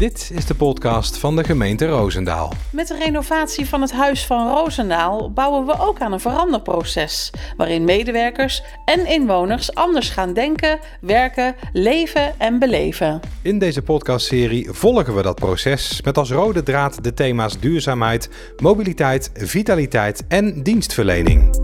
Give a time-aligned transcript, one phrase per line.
[0.00, 2.52] Dit is de podcast van de gemeente Roosendaal.
[2.72, 7.30] Met de renovatie van het Huis van Roosendaal bouwen we ook aan een veranderproces.
[7.56, 13.20] Waarin medewerkers en inwoners anders gaan denken, werken, leven en beleven.
[13.42, 18.30] In deze podcastserie volgen we dat proces met als rode draad de thema's duurzaamheid,
[18.62, 21.58] mobiliteit, vitaliteit en dienstverlening.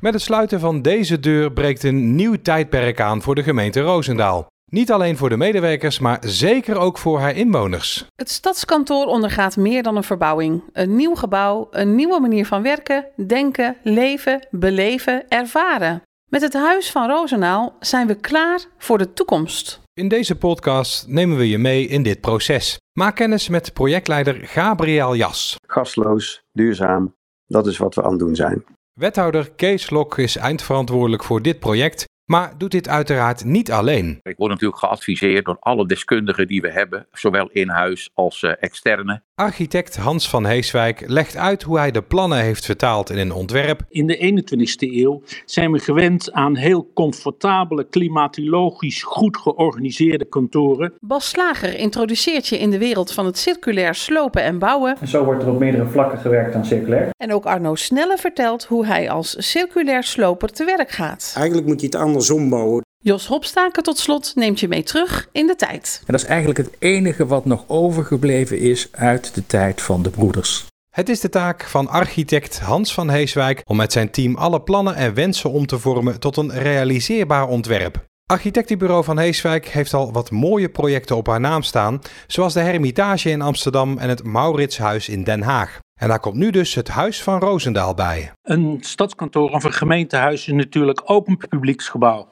[0.00, 4.48] Met het sluiten van deze deur breekt een nieuw tijdperk aan voor de gemeente Roosendaal.
[4.70, 8.06] Niet alleen voor de medewerkers, maar zeker ook voor haar inwoners.
[8.14, 10.62] Het stadskantoor ondergaat meer dan een verbouwing.
[10.72, 16.02] Een nieuw gebouw, een nieuwe manier van werken, denken, leven, beleven, ervaren.
[16.30, 19.80] Met het Huis van Roosendaal zijn we klaar voor de toekomst.
[19.94, 22.78] In deze podcast nemen we je mee in dit proces.
[22.92, 25.56] Maak kennis met projectleider Gabriel Jas.
[25.66, 27.14] Gasloos, duurzaam,
[27.46, 28.64] dat is wat we aan het doen zijn.
[28.92, 34.20] Wethouder Kees Lok is eindverantwoordelijk voor dit project maar doet dit uiteraard niet alleen.
[34.22, 38.52] Ik word natuurlijk geadviseerd door alle deskundigen die we hebben, zowel in huis als uh,
[38.60, 39.22] externe.
[39.34, 43.82] Architect Hans van Heeswijk legt uit hoe hij de plannen heeft vertaald in een ontwerp.
[43.88, 50.92] In de 21ste eeuw zijn we gewend aan heel comfortabele, klimatologisch goed georganiseerde kantoren.
[51.00, 54.96] Bas Slager introduceert je in de wereld van het circulair slopen en bouwen.
[55.00, 57.08] En zo wordt er op meerdere vlakken gewerkt aan circulair.
[57.16, 61.32] En ook Arno Snelle vertelt hoe hij als circulair sloper te werk gaat.
[61.36, 62.84] Eigenlijk moet je het andersom bouwen.
[63.02, 66.02] Jos Hopstaken tot slot neemt je mee terug in de tijd.
[66.06, 70.10] En dat is eigenlijk het enige wat nog overgebleven is uit de tijd van de
[70.10, 70.66] broeders.
[70.90, 74.94] Het is de taak van architect Hans van Heeswijk om met zijn team alle plannen
[74.94, 78.04] en wensen om te vormen tot een realiseerbaar ontwerp.
[78.26, 83.30] Architectenbureau van Heeswijk heeft al wat mooie projecten op haar naam staan, zoals de Hermitage
[83.30, 85.78] in Amsterdam en het Mauritshuis in Den Haag.
[86.00, 88.32] En daar komt nu dus het Huis van Roosendaal bij.
[88.42, 92.28] Een stadskantoor of een gemeentehuis is natuurlijk open publieksgebouw.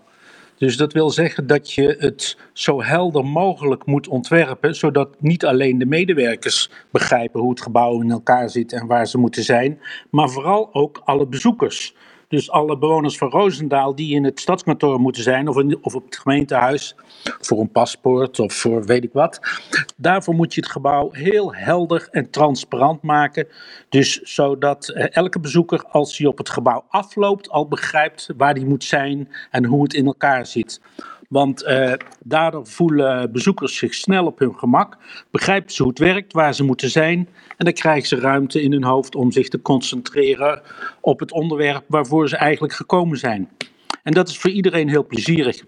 [0.56, 5.78] Dus dat wil zeggen dat je het zo helder mogelijk moet ontwerpen, zodat niet alleen
[5.78, 9.80] de medewerkers begrijpen hoe het gebouw in elkaar zit en waar ze moeten zijn,
[10.10, 11.94] maar vooral ook alle bezoekers.
[12.28, 16.04] Dus alle bewoners van Roosendaal die in het stadskantoor moeten zijn, of, in, of op
[16.04, 16.94] het gemeentehuis,
[17.40, 19.40] voor een paspoort of voor weet ik wat.
[19.96, 23.48] Daarvoor moet je het gebouw heel helder en transparant maken.
[23.88, 28.64] Dus zodat eh, elke bezoeker, als hij op het gebouw afloopt, al begrijpt waar hij
[28.64, 30.80] moet zijn en hoe het in elkaar zit.
[31.28, 31.92] Want uh,
[32.24, 34.96] daardoor voelen bezoekers zich snel op hun gemak,
[35.30, 37.28] begrijpen ze hoe het werkt, waar ze moeten zijn.
[37.56, 40.62] En dan krijgen ze ruimte in hun hoofd om zich te concentreren
[41.00, 43.48] op het onderwerp waarvoor ze eigenlijk gekomen zijn.
[44.02, 45.64] En dat is voor iedereen heel plezierig.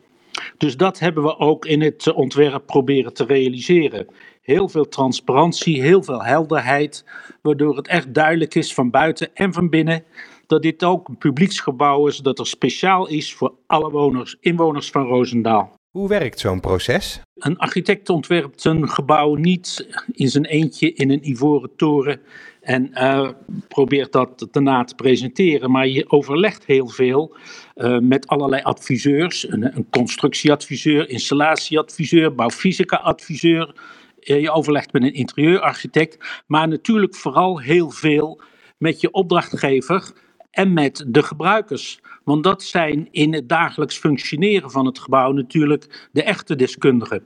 [0.56, 4.06] Dus dat hebben we ook in het ontwerp proberen te realiseren.
[4.42, 7.04] Heel veel transparantie, heel veel helderheid,
[7.42, 10.04] waardoor het echt duidelijk is van buiten en van binnen
[10.50, 15.06] dat dit ook een publieksgebouw is, dat er speciaal is voor alle woners, inwoners van
[15.06, 15.78] Roosendaal.
[15.90, 17.20] Hoe werkt zo'n proces?
[17.34, 22.20] Een architect ontwerpt een gebouw niet in zijn eentje in een ivoren toren
[22.60, 23.30] en uh,
[23.68, 25.70] probeert dat daarna te presenteren.
[25.70, 27.36] Maar je overlegt heel veel
[27.76, 29.48] uh, met allerlei adviseurs.
[29.48, 33.74] Een, een constructieadviseur, installatieadviseur, bouwfysica-adviseur.
[34.20, 36.42] Uh, je overlegt met een interieurarchitect.
[36.46, 38.40] Maar natuurlijk vooral heel veel
[38.78, 40.12] met je opdrachtgever
[40.50, 42.00] en met de gebruikers.
[42.24, 47.22] Want dat zijn in het dagelijks functioneren van het gebouw natuurlijk de echte deskundigen.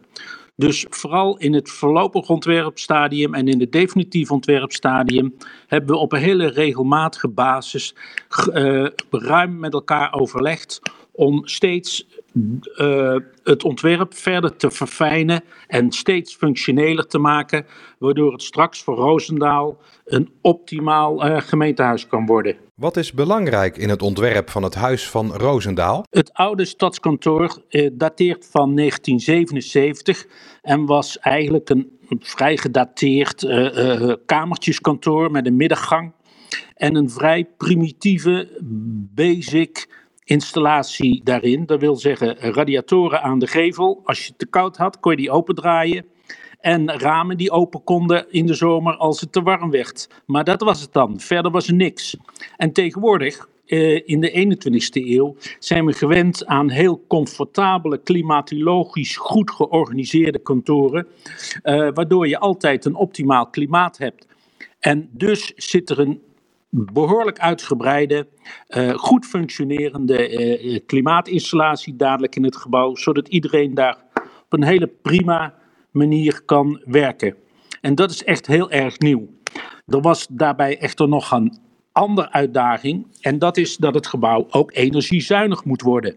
[0.57, 5.35] Dus vooral in het voorlopig ontwerpstadium en in het definitief ontwerpstadium
[5.67, 7.95] hebben we op een hele regelmatige basis
[8.53, 10.81] uh, ruim met elkaar overlegd
[11.13, 12.07] om steeds
[12.77, 17.67] uh, het ontwerp verder te verfijnen en steeds functioneler te maken,
[17.99, 22.57] waardoor het straks voor Roosendaal een optimaal uh, gemeentehuis kan worden.
[22.75, 26.05] Wat is belangrijk in het ontwerp van het Huis van Roosendaal?
[26.11, 30.27] Het oude stadskantoor uh, dateert van 1977
[30.63, 33.47] en was eigenlijk een vrij gedateerd
[34.27, 36.13] kamertjeskantoor met een middengang
[36.75, 38.61] en een vrij primitieve,
[39.15, 39.89] basic
[40.25, 41.67] installatie daarin.
[41.67, 44.01] Dat wil zeggen radiatoren aan de gevel.
[44.05, 46.05] Als je het te koud had, kon je die opendraaien.
[46.65, 50.09] En ramen die open konden in de zomer als het te warm werd.
[50.27, 51.21] Maar dat was het dan.
[51.21, 52.17] Verder was er niks.
[52.57, 59.51] En tegenwoordig, eh, in de 21ste eeuw, zijn we gewend aan heel comfortabele, klimatologisch goed
[59.51, 61.07] georganiseerde kantoren.
[61.63, 64.27] Eh, waardoor je altijd een optimaal klimaat hebt.
[64.79, 66.23] En dus zit er een
[66.71, 68.27] behoorlijk uitgebreide,
[68.69, 75.55] uh, goed functionerende klimaatinstallatie dadelijk in het gebouw, zodat iedereen daar op een hele prima
[75.95, 77.35] manier kan werken.
[77.81, 79.29] En dat is echt heel erg nieuw.
[79.87, 81.59] Er was daarbij echter nog een
[81.93, 86.15] andere uitdaging, en dat is dat het gebouw ook energiezuinig moet worden.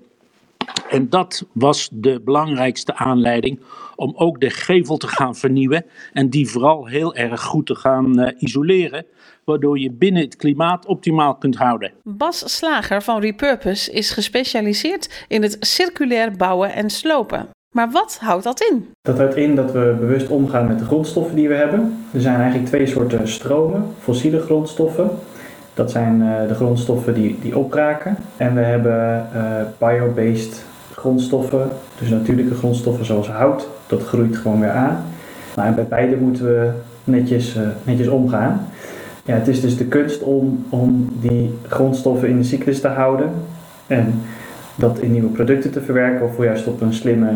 [0.90, 3.60] En dat was de belangrijkste aanleiding
[3.96, 8.20] om ook de gevel te gaan vernieuwen en die vooral heel erg goed te gaan
[8.20, 9.06] uh, isoleren,
[9.44, 11.94] waardoor je binnen het klimaat optimaal kunt houden.
[12.04, 17.50] Bas Slager van Repurpose is gespecialiseerd in het circulair bouwen en slopen.
[17.78, 18.88] Maar wat houdt dat in?
[19.02, 22.06] Dat houdt in dat we bewust omgaan met de grondstoffen die we hebben.
[22.14, 25.10] Er zijn eigenlijk twee soorten stromen: fossiele grondstoffen.
[25.74, 28.18] Dat zijn uh, de grondstoffen die, die opraken.
[28.38, 29.42] En we hebben uh,
[29.78, 31.70] bio-based grondstoffen,
[32.00, 33.68] dus natuurlijke grondstoffen zoals hout.
[33.88, 35.04] Dat groeit gewoon weer aan.
[35.56, 36.70] Maar bij beide moeten we
[37.04, 38.68] netjes, uh, netjes omgaan.
[39.26, 43.32] Ja, het is dus de kunst om, om die grondstoffen in de cyclus te houden.
[43.88, 44.22] En
[44.76, 47.30] dat in nieuwe producten te verwerken of juist op een slimme,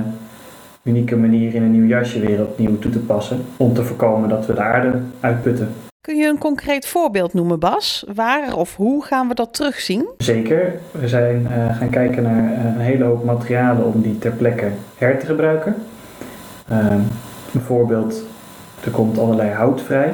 [0.84, 3.46] unieke manier in een nieuw jasje weer opnieuw toe te passen.
[3.58, 5.74] Om te voorkomen dat we de aarde uitputten.
[6.02, 8.06] Kun je een concreet voorbeeld noemen, Bas?
[8.14, 10.10] Waar of hoe gaan we dat terugzien?
[10.18, 10.74] Zeker.
[10.92, 14.68] We zijn uh, gaan kijken naar uh, een hele hoop materialen om die ter plekke
[14.98, 15.76] her te gebruiken.
[16.72, 16.96] Uh,
[17.52, 18.24] bijvoorbeeld,
[18.84, 20.14] er komt allerlei hout vrij.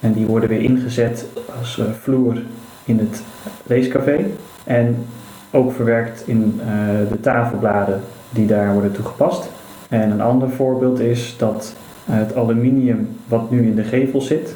[0.00, 1.26] En die worden weer ingezet
[1.58, 2.42] als vloer
[2.84, 3.22] in het
[3.66, 4.26] leescafé.
[4.64, 5.06] En
[5.50, 6.60] ook verwerkt in
[7.08, 8.00] de tafelbladen
[8.30, 9.48] die daar worden toegepast.
[9.88, 11.74] En een ander voorbeeld is dat
[12.04, 14.54] het aluminium wat nu in de gevel zit,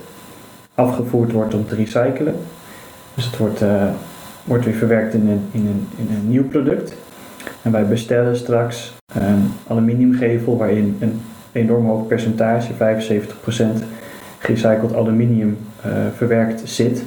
[0.74, 2.34] afgevoerd wordt om te recyclen.
[3.14, 3.88] Dus het wordt, uh,
[4.44, 6.94] wordt weer verwerkt in een, in, een, in een nieuw product.
[7.62, 11.20] En wij bestellen straks een aluminiumgevel waarin een
[11.52, 13.84] enorm hoog percentage, 75%
[14.38, 17.04] gerecycled aluminium uh, verwerkt zit.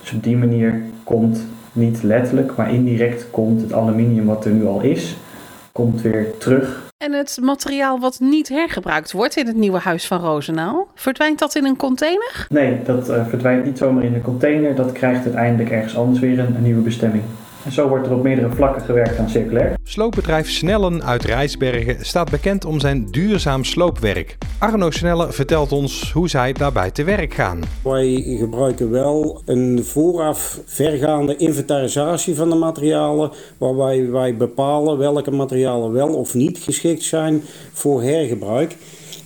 [0.00, 4.66] Dus op die manier komt niet letterlijk, maar indirect komt het aluminium wat er nu
[4.66, 5.16] al is,
[5.72, 10.20] komt weer terug en het materiaal wat niet hergebruikt wordt in het nieuwe huis van
[10.20, 12.46] Rozenaal, verdwijnt dat in een container?
[12.48, 14.74] Nee, dat uh, verdwijnt niet zomaar in een container.
[14.74, 17.22] Dat krijgt uiteindelijk ergens anders weer een nieuwe bestemming.
[17.64, 19.74] En zo wordt er op meerdere vlakken gewerkt aan circulair.
[19.82, 24.38] Sloopbedrijf Snellen uit Rijsbergen staat bekend om zijn duurzaam sloopwerk.
[24.58, 27.60] Arno Snelle vertelt ons hoe zij daarbij te werk gaan.
[27.82, 35.92] Wij gebruiken wel een vooraf vergaande inventarisatie van de materialen, waarbij wij bepalen welke materialen
[35.92, 37.42] wel of niet geschikt zijn
[37.72, 38.76] voor hergebruik.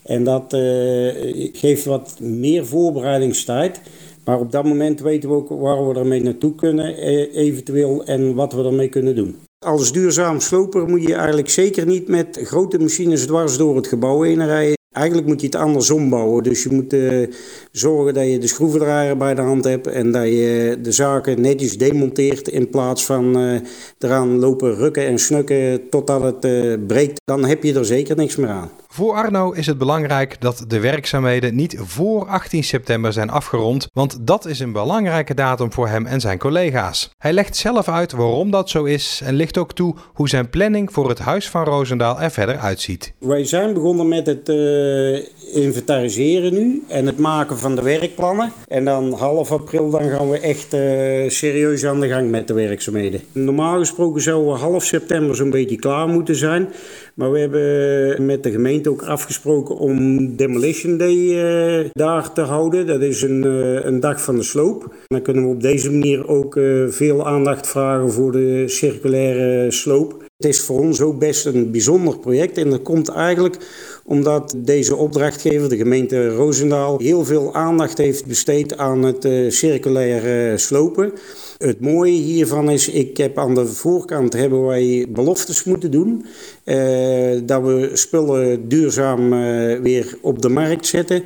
[0.05, 3.81] En dat uh, geeft wat meer voorbereidingstijd.
[4.27, 6.97] Maar op dat moment weten we ook waar we ermee naartoe kunnen,
[7.33, 9.37] eventueel, en wat we ermee kunnen doen.
[9.59, 14.23] Als duurzaam sloper moet je eigenlijk zeker niet met grote machines dwars door het gebouw
[14.23, 14.75] heen rijden.
[14.93, 16.43] Eigenlijk moet je het andersom bouwen.
[16.43, 17.27] Dus je moet uh,
[17.73, 21.79] zorgen dat je de schroevendraaier bij de hand hebt en dat je de zaken netjes
[21.79, 23.61] demonteert in plaats van uh,
[23.99, 27.21] eraan lopen rukken en snukken totdat het uh, breekt.
[27.25, 28.71] Dan heb je er zeker niks meer aan.
[28.97, 34.27] Voor Arno is het belangrijk dat de werkzaamheden niet voor 18 september zijn afgerond, want
[34.27, 37.11] dat is een belangrijke datum voor hem en zijn collega's.
[37.19, 40.93] Hij legt zelf uit waarom dat zo is en ligt ook toe hoe zijn planning
[40.93, 43.13] voor het Huis van Roosendaal er verder uitziet.
[43.19, 45.19] Wij zijn begonnen met het uh,
[45.55, 48.53] inventariseren nu en het maken van de werkplannen.
[48.67, 52.55] En dan half april dan gaan we echt uh, serieus aan de gang met de
[52.55, 53.21] werkzaamheden.
[53.33, 56.69] Normaal gesproken zouden we half september zo'n beetje klaar moeten zijn.
[57.17, 62.87] Maar we hebben met de gemeente ook afgesproken om Demolition Day uh, daar te houden.
[62.87, 64.95] Dat is een, uh, een dag van de sloop.
[65.07, 70.25] Dan kunnen we op deze manier ook uh, veel aandacht vragen voor de circulaire sloop.
[70.37, 73.57] Het is voor ons ook best een bijzonder project en dat komt eigenlijk
[74.05, 81.13] omdat deze opdrachtgever, de gemeente Roosendaal, heel veel aandacht heeft besteed aan het circulaire slopen.
[81.59, 86.27] Het mooie hiervan is, ik heb aan de voorkant hebben wij beloftes moeten doen.
[86.65, 91.23] Uh, dat we spullen duurzaam uh, weer op de markt zetten.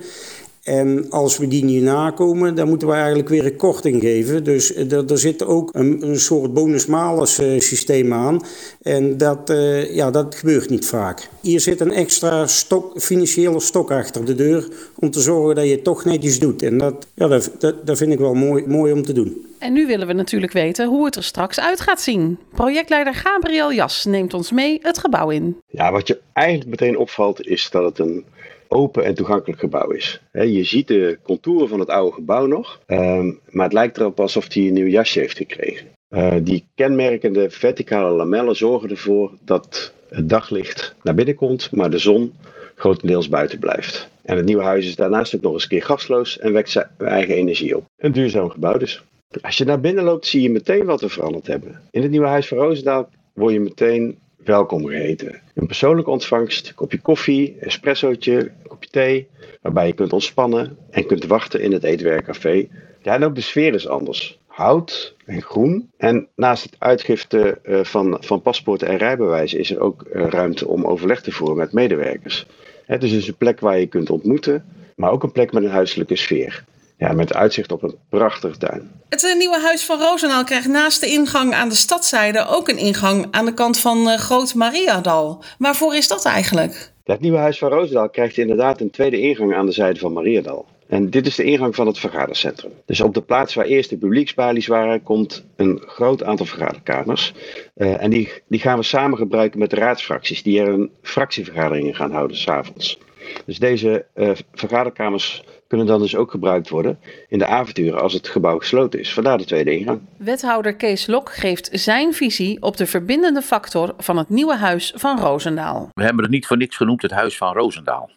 [0.62, 4.44] En als we die niet nakomen, dan moeten we eigenlijk weer een korting geven.
[4.44, 8.42] Dus er, er zit ook een, een soort bonus-malus uh, systeem aan.
[8.82, 11.28] En dat, uh, ja, dat gebeurt niet vaak.
[11.40, 15.70] Hier zit een extra stok, financiële stok achter de deur om te zorgen dat je
[15.70, 16.62] het toch netjes doet.
[16.62, 19.46] En dat, ja, dat, dat, dat vind ik wel mooi, mooi om te doen.
[19.58, 22.38] En nu willen we natuurlijk weten hoe het er straks uit gaat zien.
[22.54, 25.56] Projectleider Gabriel Jas neemt ons mee het gebouw in.
[25.66, 28.24] Ja, wat je eigenlijk meteen opvalt is dat het een
[28.70, 30.20] open en toegankelijk gebouw is.
[30.32, 34.54] Je ziet de contouren van het oude gebouw nog, um, maar het lijkt erop alsof
[34.54, 35.86] hij een nieuw jasje heeft gekregen.
[36.10, 41.98] Uh, die kenmerkende verticale lamellen zorgen ervoor dat het daglicht naar binnen komt, maar de
[41.98, 42.32] zon
[42.74, 44.08] grotendeels buiten blijft.
[44.22, 46.88] En het nieuwe huis is daarnaast ook nog eens een keer gasloos en wekt zijn
[46.98, 47.84] eigen energie op.
[47.96, 49.04] Een duurzaam gebouw dus.
[49.40, 51.80] Als je naar binnen loopt, zie je meteen wat we veranderd hebben.
[51.90, 55.40] In het nieuwe huis van Roosendaal word je meteen welkom geheten.
[55.54, 59.28] Een persoonlijke ontvangst, kopje koffie, espressootje, kopje thee,
[59.62, 62.68] waarbij je kunt ontspannen en kunt wachten in het eetwerkcafé.
[63.02, 64.38] Ja, en ook de sfeer is anders.
[64.46, 65.90] hout en groen.
[65.96, 70.68] En naast het uitgifte uh, van, van paspoorten en rijbewijzen is er ook uh, ruimte
[70.68, 72.46] om overleg te voeren met medewerkers.
[72.86, 74.64] Het is dus een plek waar je kunt ontmoeten,
[74.96, 76.64] maar ook een plek met een huiselijke sfeer.
[77.00, 78.90] Ja, met uitzicht op een prachtige tuin.
[79.08, 82.78] Het eh, nieuwe huis van Roosendaal krijgt naast de ingang aan de stadzijde ook een
[82.78, 85.44] ingang aan de kant van uh, Groot Mariadal.
[85.58, 86.92] Waarvoor is dat eigenlijk?
[87.04, 90.66] Het nieuwe huis van Roosendaal krijgt inderdaad een tweede ingang aan de zijde van Mariadal.
[90.88, 92.72] En dit is de ingang van het vergadercentrum.
[92.86, 97.34] Dus op de plaats waar eerst de publieksbalies waren, komt een groot aantal vergaderkamers.
[97.76, 101.94] Uh, en die, die gaan we samen gebruiken met de raadsfracties, die er een fractievergaderingen
[101.94, 102.98] gaan houden s'avonds.
[103.46, 106.98] Dus deze uh, vergaderkamers kunnen dan dus ook gebruikt worden
[107.28, 109.12] in de avonturen als het gebouw gesloten is.
[109.12, 110.00] Vandaar de tweede ingang.
[110.16, 115.18] Wethouder Kees Lok geeft zijn visie op de verbindende factor van het nieuwe huis van
[115.18, 115.88] Roosendaal.
[115.92, 118.10] We hebben het niet voor niks genoemd het huis van Roosendaal.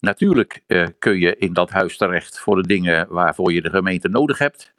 [0.00, 4.08] Natuurlijk uh, kun je in dat huis terecht voor de dingen waarvoor je de gemeente
[4.08, 4.72] nodig hebt.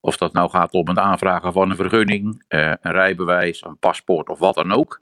[0.00, 4.28] Of dat nou gaat om het aanvragen van een vergunning, uh, een rijbewijs, een paspoort
[4.28, 5.00] of wat dan ook.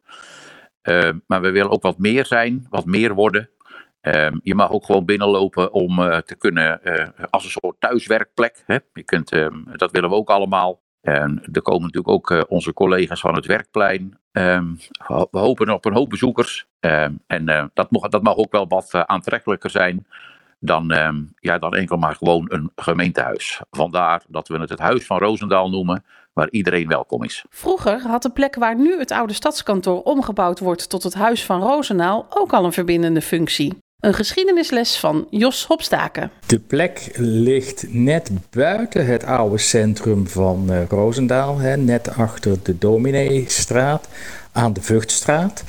[0.83, 3.49] Uh, maar we willen ook wat meer zijn, wat meer worden.
[4.03, 8.63] Um, je mag ook gewoon binnenlopen om uh, te kunnen, uh, als een soort thuiswerkplek.
[8.67, 8.79] Hè?
[8.93, 10.81] Je kunt, um, dat willen we ook allemaal.
[11.01, 14.19] En er komen natuurlijk ook uh, onze collega's van het werkplein.
[14.33, 14.79] Um,
[15.31, 16.67] we hopen op een hoop bezoekers.
[17.27, 20.07] en dat, mag, dat mag ook wel wat aantrekkelijker zijn
[20.59, 20.87] dan,
[21.41, 23.61] ja, dan enkel maar gewoon een gemeentehuis.
[23.71, 27.45] Vandaar dat we het het Huis van Roosendaal noemen, waar iedereen welkom is.
[27.51, 31.61] Vroeger had de plek waar nu het oude stadskantoor omgebouwd wordt tot het Huis van
[31.61, 33.82] Roosendaal ook al een verbindende functie.
[34.03, 36.31] Een geschiedenisles van Jos Hopstaken.
[36.47, 42.79] De plek ligt net buiten het oude centrum van uh, Roosendaal, hè, net achter de
[42.79, 44.09] Domineestraat
[44.53, 45.65] aan de Vugtstraat.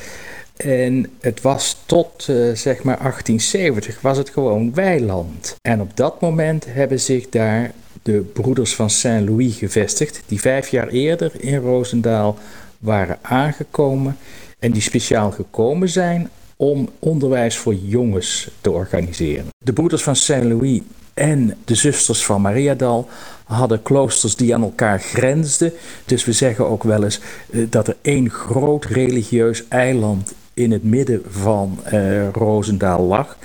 [0.57, 5.55] En het was tot uh, zeg maar 1870 was het gewoon weiland.
[5.61, 7.71] En op dat moment hebben zich daar
[8.03, 12.37] de broeders van Saint-Louis gevestigd, die vijf jaar eerder in Roosendaal
[12.79, 14.17] waren aangekomen
[14.59, 16.29] en die speciaal gekomen zijn
[16.63, 19.45] om onderwijs voor jongens te organiseren.
[19.57, 20.81] De broeders van Saint-Louis
[21.13, 23.07] en de zusters van Mariadal
[23.43, 25.73] hadden kloosters die aan elkaar grensden.
[26.05, 30.83] Dus we zeggen ook wel eens uh, dat er één groot religieus eiland in het
[30.83, 33.37] midden van uh, lag.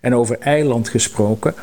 [0.00, 1.54] En over eiland gesproken,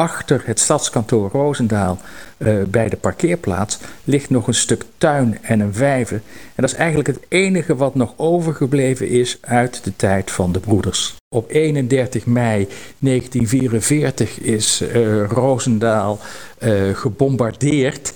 [0.00, 1.98] achter het stadskantoor Roosendaal
[2.38, 6.16] uh, bij de parkeerplaats ligt nog een stuk tuin en een vijver.
[6.54, 10.60] En dat is eigenlijk het enige wat nog overgebleven is uit de tijd van de
[10.60, 11.14] broeders.
[11.34, 16.18] Op 31 mei 1944 is uh, Roosendaal
[16.58, 18.12] uh, gebombardeerd.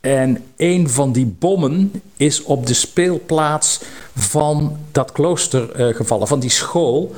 [0.00, 3.80] En een van die bommen is op de speelplaats
[4.16, 7.14] van dat klooster gevallen, van die school.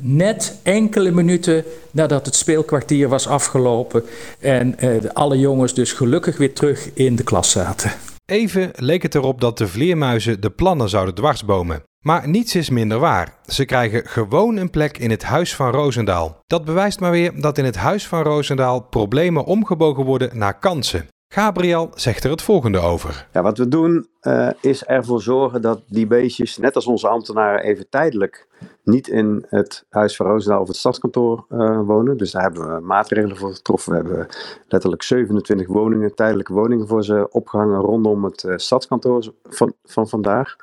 [0.00, 4.04] Net enkele minuten nadat het speelkwartier was afgelopen
[4.40, 7.92] en uh, alle jongens dus gelukkig weer terug in de klas zaten.
[8.24, 11.82] Even leek het erop dat de vleermuizen de plannen zouden dwarsbomen.
[12.04, 13.34] Maar niets is minder waar.
[13.46, 16.40] Ze krijgen gewoon een plek in het Huis van Roosendaal.
[16.46, 21.08] Dat bewijst maar weer dat in het Huis van Roosendaal problemen omgebogen worden naar kansen.
[21.30, 23.28] Gabriel zegt er het volgende over.
[23.32, 27.62] Ja, wat we doen uh, is ervoor zorgen dat die beestjes, net als onze ambtenaren,
[27.62, 28.46] even tijdelijk
[28.82, 32.16] niet in het Huis van Roosendaal of het stadskantoor uh, wonen.
[32.16, 33.92] Dus daar hebben we maatregelen voor getroffen.
[33.92, 34.26] We hebben
[34.68, 40.56] letterlijk 27 woningen, tijdelijke woningen voor ze opgehangen rondom het uh, stadskantoor van, van vandaag.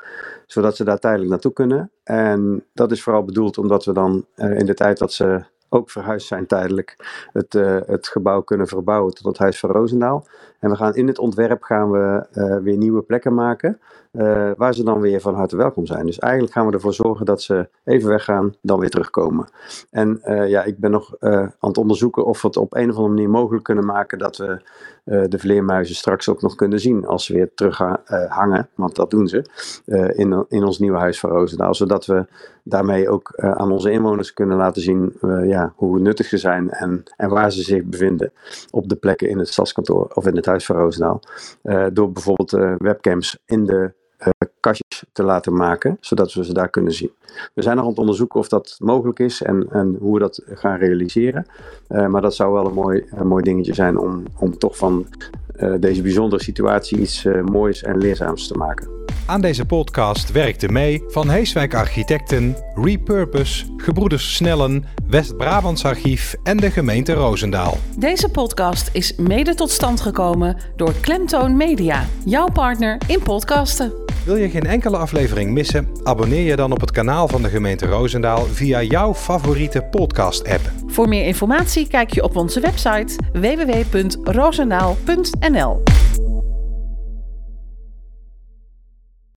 [0.46, 1.92] Zodat ze daar tijdelijk naartoe kunnen.
[2.04, 5.44] En dat is vooral bedoeld omdat we dan in de tijd dat ze
[5.76, 6.96] ook verhuisd zijn tijdelijk,
[7.34, 10.28] het, uh, het gebouw kunnen verbouwen tot het Huis van Roosendaal.
[10.60, 13.80] En we gaan in het ontwerp gaan we uh, weer nieuwe plekken maken,
[14.12, 16.06] uh, waar ze dan weer van harte welkom zijn.
[16.06, 19.48] Dus eigenlijk gaan we ervoor zorgen dat ze even weggaan, dan weer terugkomen.
[19.92, 23.14] En ja, ik ben nog aan het onderzoeken of we het op een of andere
[23.14, 24.62] manier mogelijk kunnen maken dat we
[25.06, 27.78] de vleermuizen straks ook nog kunnen zien als ze weer terug
[28.28, 29.46] hangen, want dat doen ze,
[30.16, 31.76] in, in ons nieuwe Huis van Roosendaal.
[31.76, 32.26] Zodat we
[32.68, 37.30] daarmee ook aan onze inwoners kunnen laten zien ja, hoe nuttig ze zijn en, en
[37.30, 38.32] waar ze zich bevinden
[38.72, 41.20] op de plekken in het stadskantoor of in het Huis van Roosendaal.
[41.64, 43.94] Uh, door bijvoorbeeld webcams in de
[44.60, 47.12] kastjes te laten maken, zodat we ze daar kunnen zien.
[47.54, 50.42] We zijn nog aan het onderzoeken of dat mogelijk is en, en hoe we dat
[50.46, 51.46] gaan realiseren.
[51.88, 55.06] maar dat zou wel een mooi, een mooi dingetje zijn om, om toch van
[55.80, 59.05] deze bijzondere situatie iets moois en leerzaams te maken.
[59.28, 66.72] Aan deze podcast werkten mee Van Heeswijk Architecten, Repurpose, Gebroeders Snellen, West-Brabants Archief en de
[66.72, 67.78] gemeente Roosendaal.
[67.98, 73.94] Deze podcast is mede tot stand gekomen door Klemtoon Media, jouw partner in podcasten.
[74.26, 75.88] Wil je geen enkele aflevering missen?
[76.04, 80.72] Abonneer je dan op het kanaal van de gemeente Roosendaal via jouw favoriete podcast-app.
[80.88, 85.84] Voor meer informatie kijk je op onze website www.roosendaal.nl.